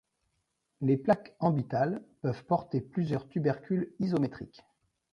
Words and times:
Les 0.81 0.97
plaques 0.97 1.35
ambitales 1.37 2.03
peuvent 2.23 2.43
porter 2.45 2.81
plusieurs 2.81 3.27
tubercules 3.27 3.93
isométriques. 3.99 4.63